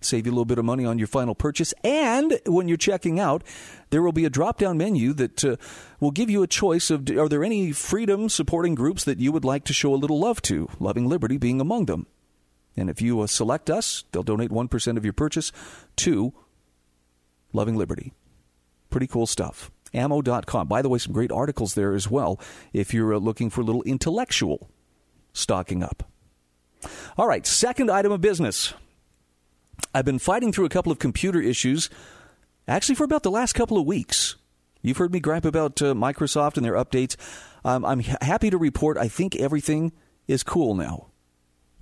[0.00, 1.72] save you a little bit of money on your final purchase.
[1.82, 3.42] And when you're checking out,
[3.90, 5.56] there will be a drop down menu that uh,
[6.00, 9.44] will give you a choice of are there any freedom supporting groups that you would
[9.44, 12.06] like to show a little love to, Loving Liberty being among them.
[12.76, 15.50] And if you uh, select us, they'll donate 1% of your purchase
[15.96, 16.34] to
[17.52, 18.12] Loving Liberty.
[18.90, 19.70] Pretty cool stuff.
[19.94, 20.68] Ammo.com.
[20.68, 22.38] By the way, some great articles there as well
[22.72, 24.70] if you're uh, looking for a little intellectual
[25.32, 26.10] stocking up.
[27.16, 28.74] All right, second item of business.
[29.94, 31.90] I've been fighting through a couple of computer issues
[32.68, 34.36] actually for about the last couple of weeks.
[34.82, 37.16] You've heard me gripe about uh, Microsoft and their updates.
[37.64, 39.92] Um, I'm happy to report I think everything
[40.28, 41.06] is cool now.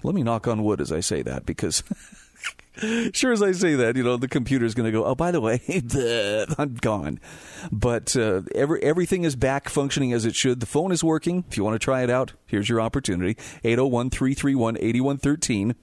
[0.03, 1.83] Let me knock on wood as I say that because
[3.13, 5.41] sure as I say that, you know, the computer's going to go, oh, by the
[5.41, 5.61] way,
[6.59, 7.21] I'm gone.
[7.73, 10.61] But uh, every, everything is back functioning as it should.
[10.61, 11.45] The phone is working.
[11.49, 15.75] If you want to try it out, here's your opportunity 801 331 8113.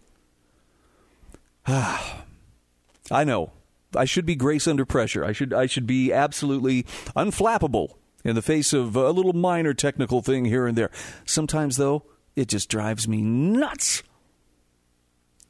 [1.68, 3.52] I know.
[3.96, 5.24] I should be grace under pressure.
[5.26, 6.84] I should I should be absolutely
[7.16, 10.92] unflappable in the face of a little minor technical thing here and there.
[11.26, 12.04] Sometimes though,
[12.36, 14.04] it just drives me nuts.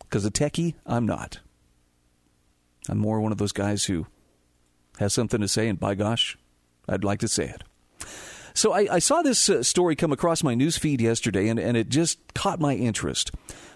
[0.10, 1.40] Cuz a techie, I'm not.
[2.90, 4.08] I'm more one of those guys who
[4.98, 6.38] has something to say and by gosh,
[6.90, 7.64] I'd like to say it.
[8.54, 11.78] So I, I saw this uh, story come across my news feed yesterday, and, and
[11.78, 13.32] it just caught my interest.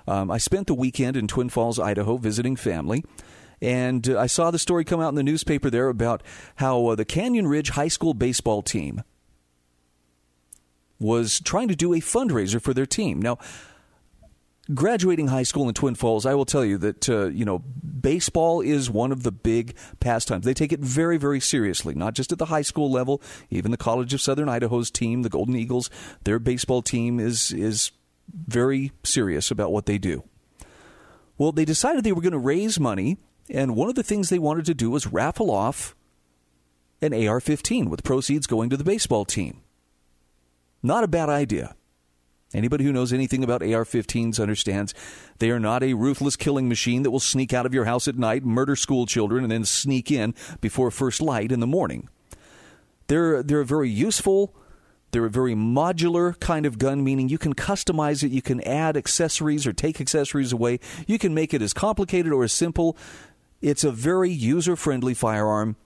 [0.07, 3.03] Um, I spent the weekend in Twin Falls, Idaho, visiting family.
[3.61, 6.21] And uh, I saw the story come out in the newspaper there about
[6.55, 9.03] how uh, the Canyon Ridge High School baseball team
[10.99, 13.21] was trying to do a fundraiser for their team.
[13.21, 13.37] Now,
[14.73, 18.61] graduating high school in Twin Falls, I will tell you that uh, you know baseball
[18.61, 20.45] is one of the big pastimes.
[20.45, 23.21] They take it very, very seriously, not just at the high school level.
[23.49, 25.89] Even the College of Southern Idaho's team, the Golden Eagles,
[26.23, 27.91] their baseball team is is
[28.33, 30.23] very serious about what they do.
[31.37, 33.17] Well, they decided they were going to raise money,
[33.49, 35.95] and one of the things they wanted to do was raffle off
[37.01, 39.61] an AR 15 with proceeds going to the baseball team.
[40.81, 41.75] Not a bad idea.
[42.55, 44.93] Anybody who knows anything about AR 15s understands
[45.39, 48.17] they are not a ruthless killing machine that will sneak out of your house at
[48.17, 52.09] night, murder school children, and then sneak in before first light in the morning.
[53.07, 54.55] They're, they're a very useful
[55.15, 58.97] they're a very modular kind of gun, meaning you can customize it, you can add
[58.97, 60.81] accessories or take accessories away.
[61.07, 62.97] You can make it as complicated or as simple.
[63.61, 65.77] It's a very user friendly firearm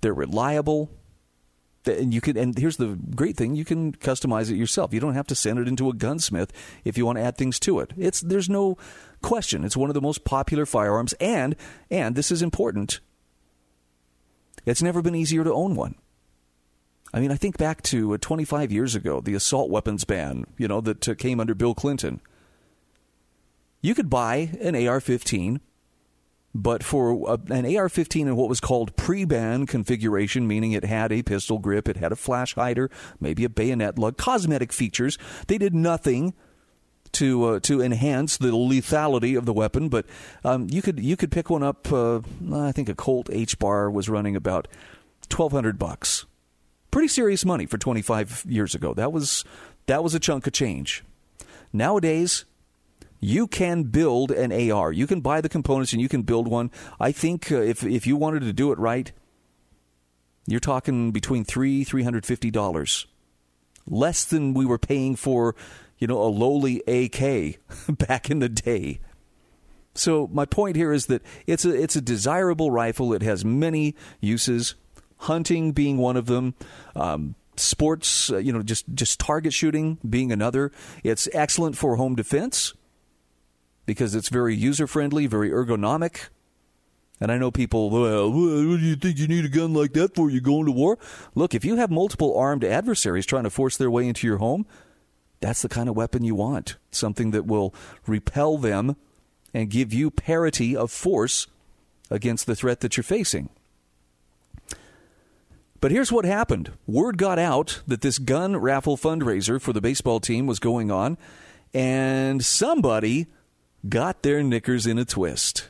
[0.00, 0.90] they're reliable.
[1.84, 4.94] And you can, and here's the great thing: you can customize it yourself.
[4.94, 6.52] You don't have to send it into a gunsmith
[6.84, 7.92] if you want to add things to it.
[7.96, 8.78] It's there's no
[9.20, 9.64] question.
[9.64, 11.56] It's one of the most popular firearms, and
[11.90, 13.00] and this is important.
[14.64, 15.96] It's never been easier to own one.
[17.12, 20.66] I mean, I think back to uh, 25 years ago, the assault weapons ban, you
[20.66, 22.20] know, that uh, came under Bill Clinton.
[23.82, 25.60] You could buy an AR 15
[26.54, 31.12] but for an AR 15 in what was called pre ban configuration, meaning it had
[31.12, 35.58] a pistol grip, it had a flash hider, maybe a bayonet lug, cosmetic features, they
[35.58, 36.34] did nothing.
[37.16, 40.06] To, uh, to enhance the lethality of the weapon, but
[40.44, 41.92] um, you could you could pick one up.
[41.92, 44.66] Uh, I think a Colt H bar was running about
[45.28, 46.24] twelve hundred bucks.
[46.90, 48.94] Pretty serious money for twenty five years ago.
[48.94, 49.44] That was
[49.84, 51.04] that was a chunk of change.
[51.70, 52.46] Nowadays,
[53.24, 54.92] you can build an AR.
[54.92, 56.72] You can buy the components and you can build one.
[56.98, 59.10] I think uh, if if you wanted to do it right,
[60.46, 63.06] you're talking between three three hundred fifty dollars,
[63.86, 65.54] less than we were paying for,
[65.98, 68.98] you know, a lowly AK back in the day.
[69.94, 73.14] So my point here is that it's a it's a desirable rifle.
[73.14, 74.74] It has many uses,
[75.18, 76.54] hunting being one of them.
[76.96, 80.72] Um, sports, uh, you know, just just target shooting being another.
[81.04, 82.74] It's excellent for home defense
[83.86, 86.28] because it's very user friendly, very ergonomic.
[87.20, 90.14] And I know people, well, what do you think you need a gun like that
[90.14, 90.28] for?
[90.28, 90.98] You going to war?
[91.34, 94.66] Look, if you have multiple armed adversaries trying to force their way into your home,
[95.40, 96.76] that's the kind of weapon you want.
[96.90, 97.74] Something that will
[98.06, 98.96] repel them
[99.54, 101.46] and give you parity of force
[102.10, 103.50] against the threat that you're facing.
[105.80, 110.20] But here's what happened word got out that this gun raffle fundraiser for the baseball
[110.20, 111.18] team was going on,
[111.74, 113.26] and somebody
[113.88, 115.68] got their knickers in a twist.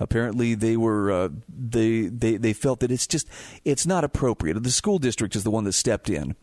[0.00, 3.28] Apparently, they were uh, they, they they felt that it's just
[3.64, 4.62] it's not appropriate.
[4.62, 6.34] The school district is the one that stepped in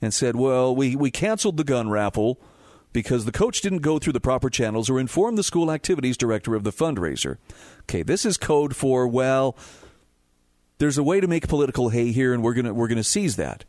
[0.00, 2.40] and said, "Well, we we canceled the gun raffle."
[2.92, 6.54] because the coach didn't go through the proper channels or inform the school activities director
[6.54, 7.36] of the fundraiser.
[7.82, 9.54] Okay, this is code for well,
[10.78, 13.66] there's a way to make political hay here, and we're gonna we're gonna seize that.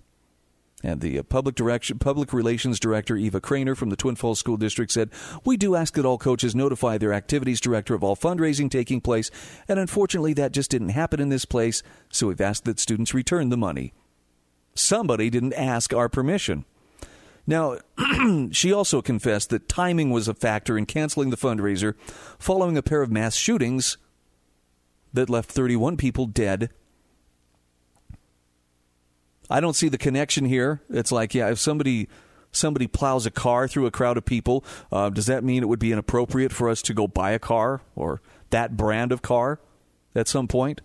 [0.83, 4.57] And the uh, public direction, public relations director Eva Craner from the Twin Falls School
[4.57, 5.09] District said,
[5.43, 9.31] "We do ask that all coaches notify their activities director of all fundraising taking place,
[9.67, 11.81] and unfortunately, that just didn't happen in this place.
[12.09, 13.93] So we've asked that students return the money.
[14.75, 16.65] Somebody didn't ask our permission."
[17.47, 17.77] Now,
[18.51, 21.95] she also confessed that timing was a factor in canceling the fundraiser
[22.37, 23.97] following a pair of mass shootings
[25.13, 26.69] that left 31 people dead
[29.49, 30.81] I don't see the connection here.
[30.89, 32.07] It's like, yeah, if somebody
[32.51, 35.79] somebody plows a car through a crowd of people, uh, does that mean it would
[35.79, 39.59] be inappropriate for us to go buy a car or that brand of car
[40.15, 40.81] at some point?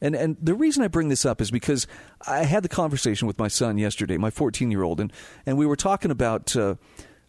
[0.00, 1.86] And and the reason I bring this up is because
[2.26, 5.12] I had the conversation with my son yesterday, my 14 year old, and
[5.46, 6.54] and we were talking about.
[6.56, 6.76] Uh,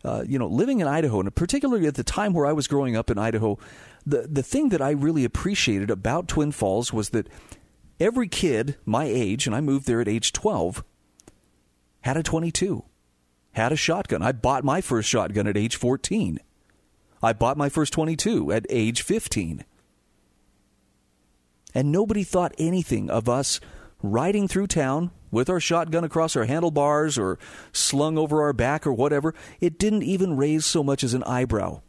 [0.05, 2.97] uh, you know, living in Idaho, and particularly at the time where I was growing
[2.97, 3.57] up in Idaho,
[4.05, 7.29] the the thing that I really appreciated about Twin Falls was that
[7.99, 10.83] every kid my age, and I moved there at age 12,
[12.01, 12.83] had a 22,
[13.53, 14.21] had a shotgun.
[14.21, 16.39] I bought my first shotgun at age 14.
[17.21, 19.63] I bought my first 22 at age 15.
[21.73, 23.59] And nobody thought anything of us
[24.01, 27.39] riding through town with our shotgun across our handlebars or
[27.71, 29.33] slung over our back or whatever.
[29.59, 31.81] It didn't even raise so much as an eyebrow.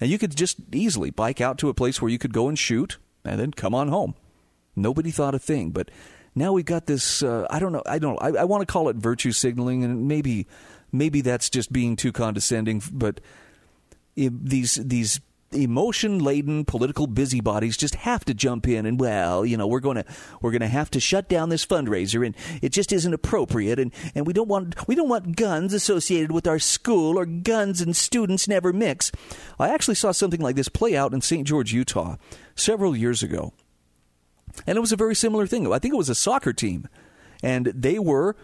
[0.00, 2.58] And you could just easily bike out to a place where you could go and
[2.58, 4.14] shoot and then come on home.
[4.74, 5.90] Nobody thought a thing, but
[6.34, 7.22] now we've got this.
[7.22, 7.82] Uh, I don't know.
[7.86, 8.18] I don't.
[8.22, 10.46] I, I want to call it virtue signaling, and maybe
[10.90, 12.82] maybe that's just being too condescending.
[12.92, 13.20] But
[14.16, 15.20] these these
[15.54, 19.96] emotion laden political busybodies just have to jump in and well you know we're going
[19.96, 20.04] to
[20.40, 23.92] we're going to have to shut down this fundraiser and it just isn't appropriate and
[24.14, 27.94] and we don't want we don't want guns associated with our school or guns and
[27.96, 29.12] students never mix
[29.58, 31.46] i actually saw something like this play out in St.
[31.46, 32.16] George Utah
[32.54, 33.52] several years ago
[34.66, 35.70] and it was a very similar thing.
[35.72, 36.88] I think it was a soccer team.
[37.42, 38.36] And they were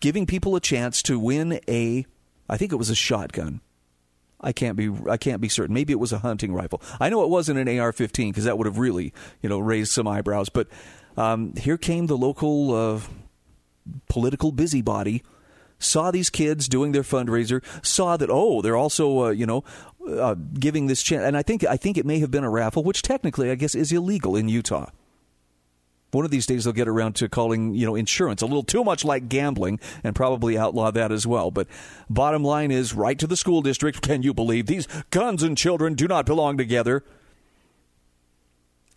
[0.00, 2.06] giving people a chance to win a
[2.48, 3.60] I think it was a shotgun.
[4.40, 5.74] I can't be I can't be certain.
[5.74, 6.82] Maybe it was a hunting rifle.
[7.00, 10.06] I know it wasn't an AR-15 because that would have really you know raised some
[10.06, 10.50] eyebrows.
[10.50, 10.68] But
[11.16, 13.00] um, here came the local uh,
[14.08, 15.22] political busybody
[15.78, 19.64] saw these kids doing their fundraiser, saw that oh, they're also uh, you know
[20.08, 22.82] uh, giving this chance, and I think I think it may have been a raffle,
[22.82, 24.90] which technically I guess is illegal in Utah.
[26.12, 28.84] One of these days they'll get around to calling you know insurance a little too
[28.84, 31.50] much like gambling and probably outlaw that as well.
[31.50, 31.66] But
[32.08, 34.02] bottom line is, right to the school district.
[34.02, 37.04] Can you believe these guns and children do not belong together?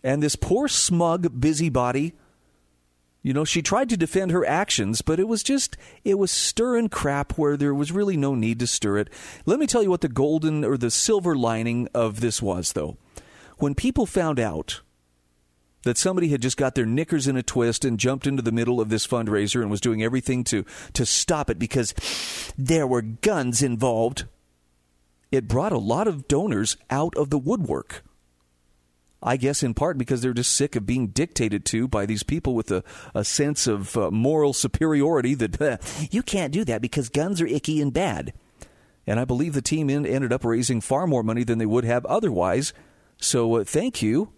[0.02, 2.14] And this poor, smug busybody,
[3.22, 6.88] you know, she tried to defend her actions, but it was just, it was stirring
[6.88, 9.10] crap where there was really no need to stir it.
[9.44, 12.96] Let me tell you what the golden or the silver lining of this was, though.
[13.58, 14.82] When people found out
[15.82, 18.80] that somebody had just got their knickers in a twist and jumped into the middle
[18.80, 21.94] of this fundraiser and was doing everything to, to stop it because
[22.56, 24.26] there were guns involved,
[25.32, 28.04] it brought a lot of donors out of the woodwork.
[29.22, 32.54] I guess in part because they're just sick of being dictated to by these people
[32.54, 37.40] with a, a sense of uh, moral superiority that you can't do that because guns
[37.40, 38.32] are icky and bad.
[39.06, 41.84] And I believe the team in, ended up raising far more money than they would
[41.84, 42.72] have otherwise.
[43.16, 44.32] So uh, thank you,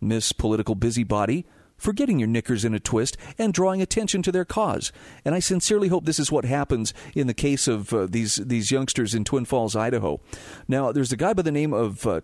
[0.00, 1.44] Miss Political Busybody,
[1.80, 4.92] for getting your knickers in a twist and drawing attention to their cause.
[5.24, 8.70] And I sincerely hope this is what happens in the case of uh, these these
[8.70, 10.20] youngsters in Twin Falls, Idaho.
[10.68, 12.20] Now, there's a guy by the name of uh,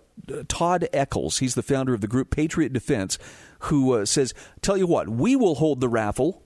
[0.47, 1.39] Todd Eccles.
[1.39, 3.19] He's the founder of the group Patriot Defense,
[3.61, 6.43] who uh, says, "Tell you what, we will hold the raffle."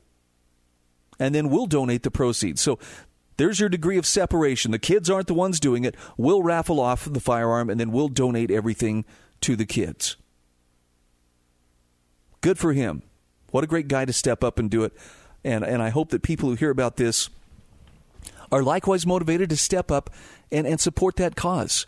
[1.18, 2.62] And then we'll donate the proceeds.
[2.62, 2.78] So
[3.36, 4.70] there's your degree of separation.
[4.70, 5.94] The kids aren't the ones doing it.
[6.16, 9.04] We'll raffle off the firearm and then we'll donate everything
[9.40, 10.16] to the kids.
[12.40, 13.02] Good for him.
[13.50, 14.92] What a great guy to step up and do it.
[15.44, 17.28] And, and I hope that people who hear about this
[18.52, 20.10] are likewise motivated to step up
[20.50, 21.86] and, and support that cause.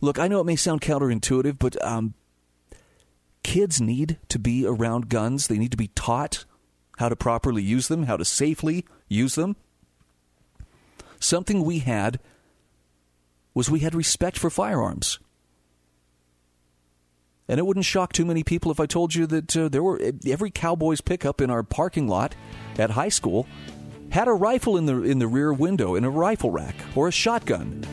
[0.00, 2.14] Look, I know it may sound counterintuitive, but um,
[3.42, 5.46] kids need to be around guns.
[5.46, 6.44] They need to be taught
[6.98, 9.56] how to properly use them, how to safely use them.
[11.18, 12.20] Something we had
[13.54, 15.18] was we had respect for firearms.
[17.48, 20.00] And it wouldn't shock too many people if I told you that uh, there were
[20.26, 22.34] every Cowboys pickup in our parking lot
[22.78, 23.46] at high school
[24.10, 27.12] had a rifle in the in the rear window in a rifle rack or a
[27.12, 27.84] shotgun.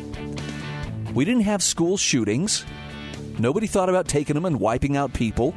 [1.13, 2.65] We didn't have school shootings.
[3.37, 5.53] Nobody thought about taking them and wiping out people.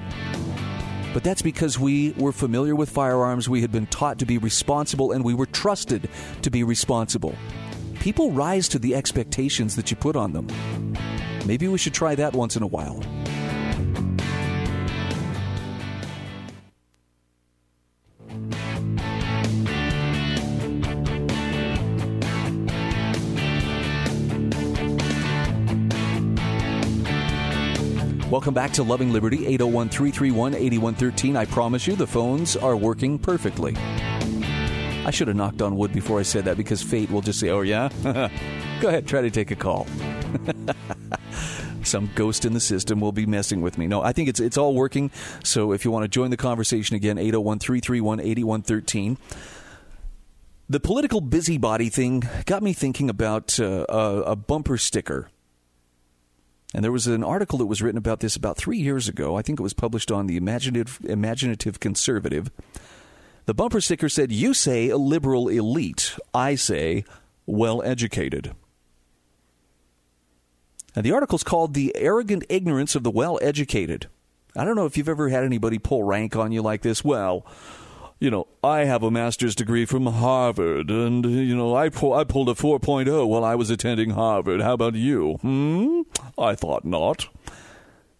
[1.14, 5.12] But that's because we were familiar with firearms, we had been taught to be responsible,
[5.12, 6.11] and we were trusted
[6.42, 7.35] to be responsible.
[8.00, 10.46] People rise to the expectations that you put on them.
[11.46, 13.02] Maybe we should try that once in a while.
[28.37, 31.37] Welcome back to Loving Liberty, 801 331 8113.
[31.37, 33.74] I promise you the phones are working perfectly.
[33.76, 37.50] I should have knocked on wood before I said that because fate will just say,
[37.50, 37.88] oh, yeah?
[38.80, 39.87] Go ahead, try to take a call.
[41.87, 43.87] Some ghost in the system will be messing with me.
[43.87, 45.11] No, I think it's, it's all working.
[45.44, 49.18] So if you want to join the conversation again, 801 331 8113.
[50.68, 55.29] The political busybody thing got me thinking about uh, a, a bumper sticker
[56.75, 59.37] and there was an article that was written about this about three years ago.
[59.37, 62.51] I think it was published on the Imaginative, Imaginative Conservative.
[63.46, 66.18] The bumper sticker said, You say a liberal elite.
[66.35, 67.05] I say
[67.46, 68.55] well educated.
[70.96, 74.09] And the article's called The Arrogant Ignorance of the Well Educated.
[74.56, 77.04] I don't know if you've ever had anybody pull rank on you like this.
[77.04, 77.44] Well,
[78.18, 82.48] you know, I have a master's degree from Harvard, and, you know, I, I pulled
[82.48, 84.62] a 4.0 while I was attending Harvard.
[84.62, 85.35] How about you?
[85.42, 86.00] Hmm?
[86.38, 87.28] I thought not.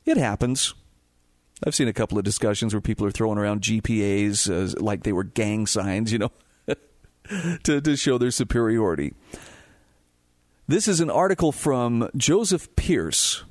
[0.05, 0.75] It happens.
[1.67, 5.15] I've seen a couple of discussions where people are throwing around GPAs uh, like they
[5.15, 6.33] were gang signs, you know,
[7.63, 9.15] to, to show their superiority.
[10.69, 13.45] This is an article from Joseph Pearce,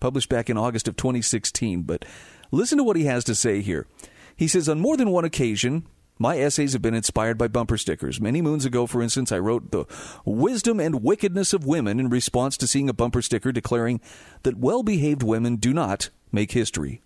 [0.00, 2.06] published back in August of 2016, but
[2.50, 3.86] listen to what he has to say here.
[4.34, 5.86] He says, On more than one occasion,
[6.18, 8.22] my essays have been inspired by bumper stickers.
[8.22, 9.84] Many moons ago, for instance, I wrote The
[10.24, 14.00] Wisdom and Wickedness of Women in response to seeing a bumper sticker declaring
[14.42, 17.02] that well behaved women do not make history.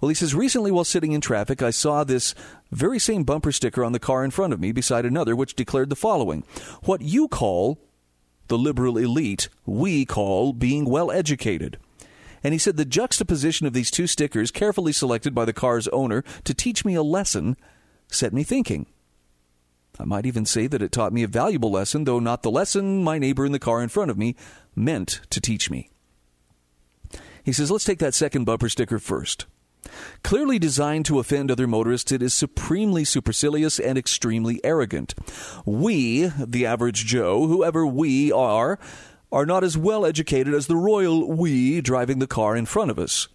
[0.00, 2.34] Well, he says, recently while sitting in traffic, I saw this
[2.72, 5.88] very same bumper sticker on the car in front of me beside another, which declared
[5.88, 6.42] the following
[6.82, 7.78] What you call
[8.48, 11.78] the liberal elite, we call being well educated.
[12.44, 16.22] And he said the juxtaposition of these two stickers, carefully selected by the car's owner
[16.44, 17.56] to teach me a lesson,
[18.08, 18.86] set me thinking.
[19.98, 23.02] I might even say that it taught me a valuable lesson, though not the lesson
[23.02, 24.36] my neighbor in the car in front of me
[24.74, 25.90] meant to teach me.
[27.42, 29.46] He says, let's take that second bumper sticker first.
[30.22, 35.14] Clearly designed to offend other motorists, it is supremely supercilious and extremely arrogant.
[35.64, 38.78] We, the average Joe, whoever we are,
[39.32, 42.98] are not as well educated as the royal we driving the car in front of
[42.98, 43.28] us.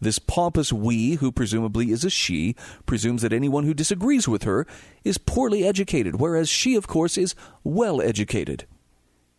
[0.00, 2.54] This pompous we, who presumably is a she,
[2.86, 4.66] presumes that anyone who disagrees with her
[5.04, 7.34] is poorly educated, whereas she, of course, is
[7.64, 8.64] well educated.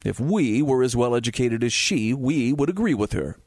[0.03, 3.37] If we were as well educated as she, we would agree with her.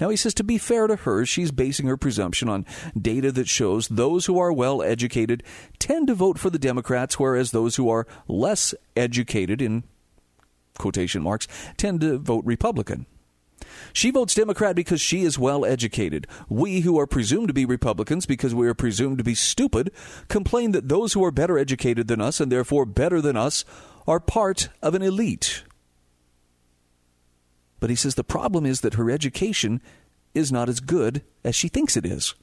[0.00, 2.66] Now, he says to be fair to her, she's basing her presumption on
[3.00, 5.42] data that shows those who are well educated
[5.78, 9.84] tend to vote for the Democrats, whereas those who are less educated, in
[10.78, 13.06] quotation marks, tend to vote Republican.
[13.92, 16.26] She votes Democrat because she is well educated.
[16.48, 19.90] We, who are presumed to be Republicans because we are presumed to be stupid,
[20.28, 23.64] complain that those who are better educated than us and therefore better than us
[24.06, 25.62] are part of an elite.
[27.84, 29.82] But he says the problem is that her education
[30.32, 32.34] is not as good as she thinks it is.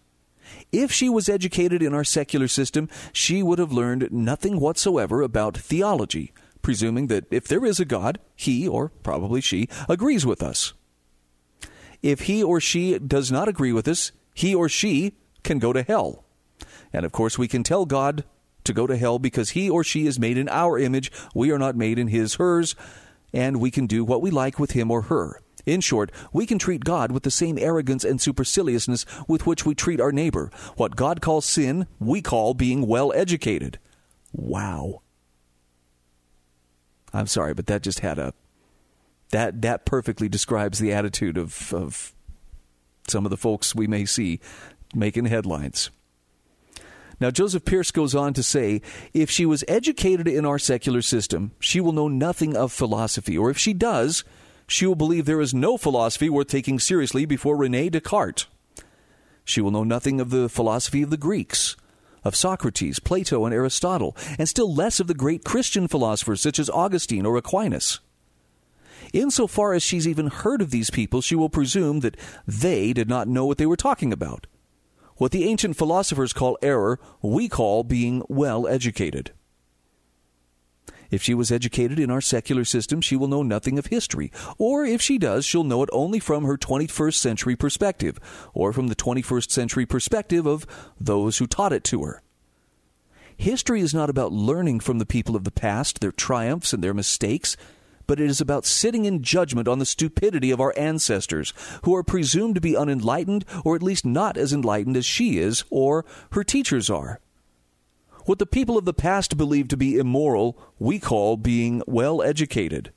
[0.71, 5.57] If she was educated in our secular system, she would have learned nothing whatsoever about
[5.57, 6.31] theology,
[6.61, 10.73] presuming that if there is a God, he, or probably she, agrees with us.
[12.03, 15.81] If he or she does not agree with us, he or she can go to
[15.81, 16.23] hell.
[16.93, 18.25] And of course, we can tell God
[18.63, 21.11] to go to hell because he or she is made in our image.
[21.33, 22.75] We are not made in his, hers,
[23.34, 25.41] and we can do what we like with him or her.
[25.65, 29.75] In short, we can treat God with the same arrogance and superciliousness with which we
[29.75, 30.51] treat our neighbor.
[30.75, 33.77] What God calls sin, we call being well educated.
[34.32, 35.01] Wow.
[37.13, 38.34] I'm sorry, but that just had a
[39.32, 42.13] that that perfectly describes the attitude of, of
[43.07, 44.39] some of the folks we may see
[44.93, 45.89] making headlines.
[47.22, 48.82] Now, Joseph Pearce goes on to say
[49.13, 53.51] if she was educated in our secular system, she will know nothing of philosophy, or
[53.51, 54.24] if she does,
[54.65, 58.47] she will believe there is no philosophy worth taking seriously before Rene Descartes.
[59.45, 61.78] She will know nothing of the philosophy of the Greeks,
[62.24, 66.72] of Socrates, Plato, and Aristotle, and still less of the great Christian philosophers such as
[66.72, 67.99] Augustine or Aquinas.
[69.13, 72.17] Insofar as she's even heard of these people, she will presume that
[72.47, 74.47] they did not know what they were talking about.
[75.22, 79.30] What the ancient philosophers call error, we call being well educated.
[81.11, 84.32] If she was educated in our secular system, she will know nothing of history.
[84.57, 88.19] Or if she does, she'll know it only from her 21st century perspective,
[88.55, 90.65] or from the 21st century perspective of
[90.99, 92.24] those who taught it to her.
[93.38, 96.95] History is not about learning from the people of the past, their triumphs and their
[96.95, 97.55] mistakes
[98.12, 101.53] but it is about sitting in judgment on the stupidity of our ancestors,
[101.86, 105.64] who are presumed to be unenlightened, or at least not as enlightened as she is,
[105.70, 106.03] or
[106.34, 107.22] her teachers are.
[108.26, 112.91] What the people of the past believed to be immoral, we call being well educated.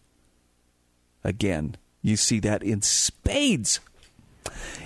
[1.23, 3.79] Again, you see that in spades.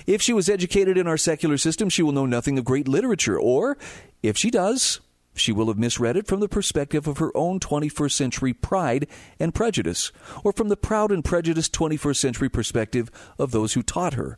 [0.05, 3.39] If she was educated in our secular system, she will know nothing of great literature,
[3.39, 3.79] or,
[4.21, 4.99] if she does,
[5.39, 9.07] she will have misread it from the perspective of her own 21st century pride
[9.39, 10.11] and prejudice,
[10.43, 14.37] or from the proud and prejudiced 21st century perspective of those who taught her.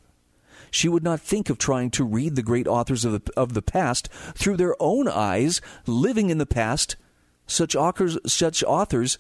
[0.70, 3.62] She would not think of trying to read the great authors of the, of the
[3.62, 6.96] past through their own eyes, living in the past.
[7.46, 9.18] Such authors, such authors,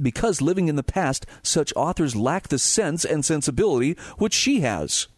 [0.00, 5.08] because living in the past, such authors lack the sense and sensibility which she has.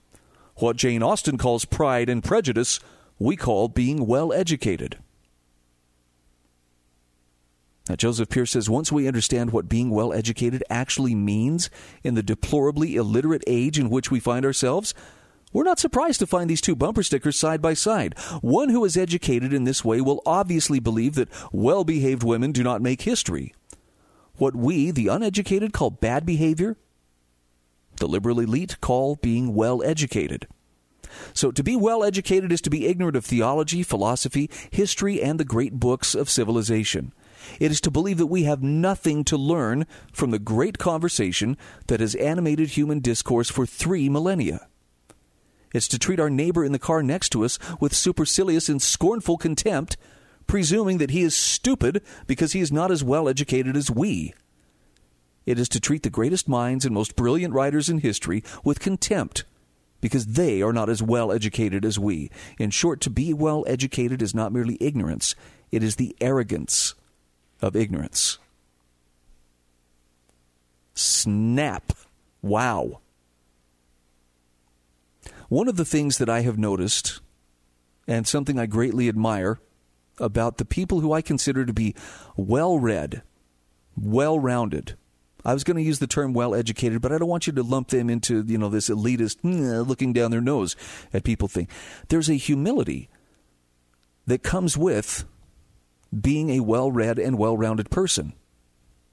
[0.56, 2.78] What Jane Austen calls pride and prejudice,
[3.18, 4.98] we call being well educated.
[7.90, 11.70] Now, Joseph Pearce says once we understand what being well educated actually means
[12.04, 14.94] in the deplorably illiterate age in which we find ourselves,
[15.52, 18.16] we're not surprised to find these two bumper stickers side by side.
[18.42, 22.62] One who is educated in this way will obviously believe that well behaved women do
[22.62, 23.54] not make history.
[24.36, 26.76] What we, the uneducated, call bad behavior,
[27.96, 30.46] the liberal elite call being well educated.
[31.34, 35.44] So, to be well educated is to be ignorant of theology, philosophy, history, and the
[35.44, 37.12] great books of civilization.
[37.58, 42.00] It is to believe that we have nothing to learn from the great conversation that
[42.00, 44.66] has animated human discourse for three millennia.
[45.72, 49.38] It's to treat our neighbor in the car next to us with supercilious and scornful
[49.38, 49.96] contempt,
[50.46, 54.34] presuming that he is stupid because he is not as well educated as we.
[55.46, 59.44] It is to treat the greatest minds and most brilliant writers in history with contempt
[60.00, 62.30] because they are not as well educated as we.
[62.58, 65.34] In short, to be well educated is not merely ignorance,
[65.70, 66.94] it is the arrogance
[67.62, 68.38] of ignorance.
[70.94, 71.92] Snap.
[72.42, 73.00] Wow.
[75.48, 77.20] One of the things that I have noticed,
[78.06, 79.58] and something I greatly admire
[80.18, 81.94] about the people who I consider to be
[82.36, 83.22] well read,
[83.96, 84.96] well rounded,
[85.44, 87.62] I was going to use the term well educated, but I don't want you to
[87.62, 90.76] lump them into, you know, this elitist eh, looking down their nose
[91.12, 91.68] at people thing.
[92.08, 93.08] There's a humility
[94.26, 95.24] that comes with
[96.18, 98.32] being a well read and well rounded person,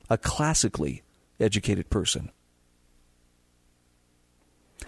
[0.10, 1.04] a classically
[1.39, 2.32] educated person.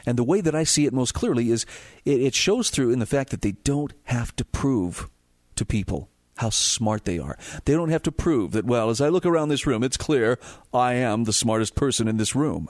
[0.05, 1.65] And the way that I see it most clearly is
[2.05, 5.09] it, it, shows through in the fact that they don't have to prove
[5.55, 7.37] to people how smart they are.
[7.65, 10.39] They don't have to prove that, well, as I look around this room, it's clear
[10.73, 12.69] I am the smartest person in this room.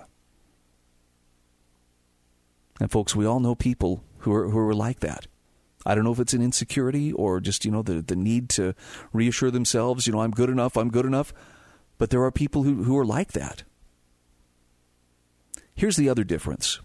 [2.79, 5.27] And folks, we all know people who are who are like that.
[5.85, 8.75] I don't know if it's an insecurity or just, you know, the, the need to
[9.13, 11.33] reassure themselves, you know, I'm good enough, I'm good enough.
[11.97, 13.63] But there are people who, who are like that.
[15.75, 16.79] Here's the other difference.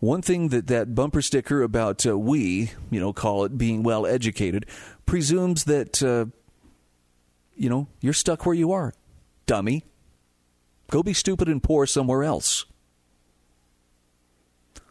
[0.00, 4.06] One thing that that bumper sticker about uh, we, you know, call it being well
[4.06, 4.66] educated,
[5.06, 6.26] presumes that, uh,
[7.54, 8.94] you know, you're stuck where you are.
[9.46, 9.84] Dummy.
[10.90, 12.64] Go be stupid and poor somewhere else.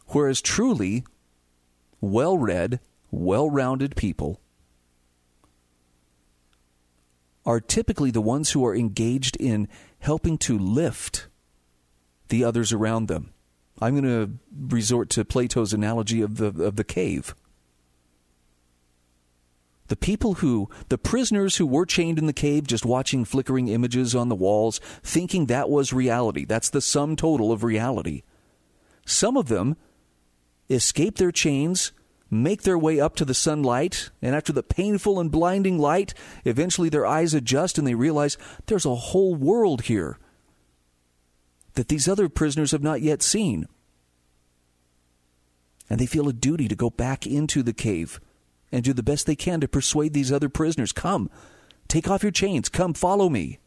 [0.07, 1.03] Whereas truly
[2.01, 2.79] well read,
[3.11, 4.39] well rounded people
[7.45, 9.67] are typically the ones who are engaged in
[9.99, 11.27] helping to lift
[12.27, 13.31] the others around them.
[13.81, 14.37] I'm going to
[14.75, 17.33] resort to Plato's analogy of the, of the cave.
[19.87, 24.13] The people who, the prisoners who were chained in the cave just watching flickering images
[24.13, 26.45] on the walls, thinking that was reality.
[26.45, 28.21] That's the sum total of reality.
[29.07, 29.75] Some of them
[30.69, 31.91] escape their chains,
[32.29, 36.13] make their way up to the sunlight, and after the painful and blinding light,
[36.45, 40.17] eventually their eyes adjust and they realize there's a whole world here
[41.73, 43.67] that these other prisoners have not yet seen.
[45.89, 48.19] And they feel a duty to go back into the cave
[48.71, 51.29] and do the best they can to persuade these other prisoners come,
[51.87, 53.59] take off your chains, come, follow me.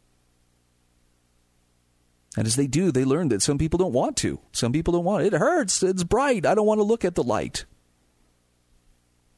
[2.37, 4.41] And as they do, they learn that some people don't want to.
[4.53, 5.35] Some people don't want it.
[5.35, 5.83] It hurts.
[5.83, 6.47] It's bright.
[6.47, 7.67] I don't want to look at the light.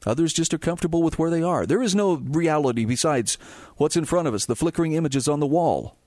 [0.05, 1.65] Others just are comfortable with where they are.
[1.65, 3.37] There is no reality besides
[3.77, 5.97] what's in front of us, the flickering images on the wall.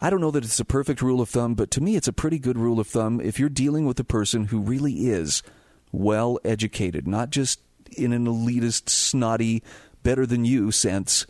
[0.00, 2.12] I don't know that it's a perfect rule of thumb, but to me it's a
[2.12, 5.42] pretty good rule of thumb if you're dealing with a person who really is
[5.92, 7.60] well educated, not just
[7.96, 9.62] in an elitist, snotty,
[10.02, 11.26] better than you sense,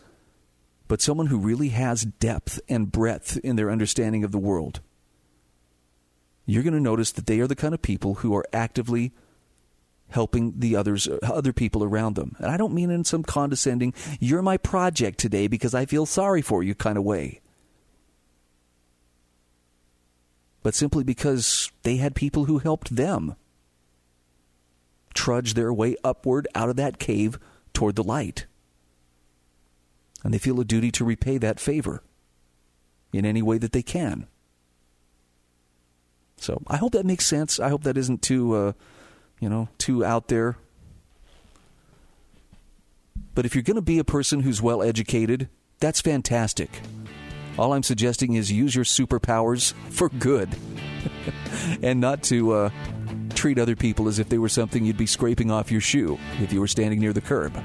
[0.87, 4.81] but someone who really has depth and breadth in their understanding of the world,
[6.45, 9.11] you're going to notice that they are the kind of people who are actively
[10.09, 12.35] helping the others other people around them.
[12.37, 16.41] And I don't mean in some condescending, you're my project today because I feel sorry
[16.41, 17.41] for you kind of way.
[20.61, 23.35] But simply because they had people who helped them
[25.13, 27.39] trudge their way upward out of that cave
[27.73, 28.45] toward the light
[30.25, 32.01] and they feel a duty to repay that favor
[33.13, 34.25] in any way that they can.
[36.37, 37.59] So I hope that makes sense.
[37.59, 38.73] I hope that isn't too, uh,
[39.39, 40.57] you know, too out there.
[43.35, 45.47] But if you're going to be a person who's well educated,
[45.79, 46.71] that's fantastic.
[47.59, 50.49] All I'm suggesting is use your superpowers for good
[51.83, 52.69] and not to uh,
[53.35, 56.51] treat other people as if they were something you'd be scraping off your shoe if
[56.51, 57.55] you were standing near the curb.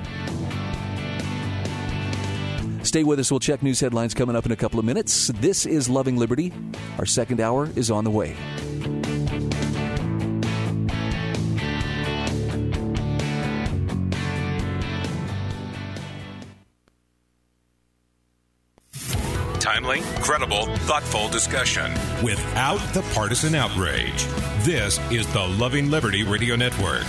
[2.83, 3.31] Stay with us.
[3.31, 5.28] We'll check news headlines coming up in a couple of minutes.
[5.41, 6.53] This is Loving Liberty.
[6.99, 8.37] Our second hour is on the way.
[19.61, 21.93] Timely, credible, thoughtful discussion
[22.24, 24.26] without the partisan outrage.
[24.64, 27.05] This is the Loving Liberty Radio Network.